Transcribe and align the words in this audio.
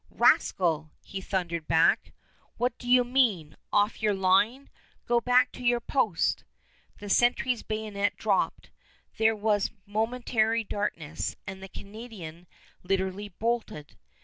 "Rascal," 0.09 0.89
he 1.03 1.21
thundered 1.21 1.67
back, 1.67 2.11
"what 2.57 2.75
do 2.79 2.89
you 2.89 3.03
mean, 3.03 3.55
off 3.71 4.01
your 4.01 4.15
line? 4.15 4.71
Go 5.05 5.21
back 5.21 5.51
to 5.51 5.63
your 5.63 5.79
post!" 5.79 6.43
The 6.97 7.07
sentry's 7.07 7.61
bayonet 7.61 8.17
dropped; 8.17 8.71
there 9.17 9.35
was 9.35 9.69
momentary 9.85 10.63
darkness, 10.63 11.35
and 11.45 11.61
the 11.61 11.69
Canadian 11.69 12.47
literally 12.81 13.29
bolted. 13.29 13.95